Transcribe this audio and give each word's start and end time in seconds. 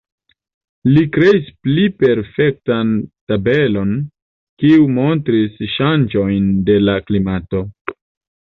Li 0.93 1.01
kreis 1.17 1.51
pli 1.65 1.83
perfektan 2.03 2.95
tabelon, 3.33 3.93
kiu 4.65 4.89
montris 4.97 5.63
ŝanĝojn 5.77 6.53
de 6.71 6.81
la 6.89 7.01
klimato. 7.11 7.63